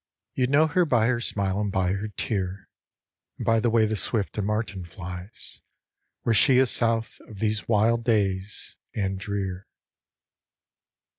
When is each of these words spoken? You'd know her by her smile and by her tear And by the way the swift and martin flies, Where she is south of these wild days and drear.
You'd 0.33 0.49
know 0.49 0.65
her 0.65 0.83
by 0.83 1.05
her 1.09 1.21
smile 1.21 1.59
and 1.61 1.71
by 1.71 1.91
her 1.91 2.07
tear 2.07 2.67
And 3.37 3.45
by 3.45 3.59
the 3.59 3.69
way 3.69 3.85
the 3.85 3.95
swift 3.95 4.35
and 4.35 4.47
martin 4.47 4.83
flies, 4.83 5.61
Where 6.23 6.33
she 6.33 6.57
is 6.57 6.71
south 6.71 7.19
of 7.27 7.37
these 7.37 7.67
wild 7.67 8.03
days 8.03 8.77
and 8.95 9.19
drear. 9.19 9.67